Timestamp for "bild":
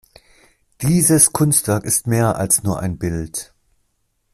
2.97-3.53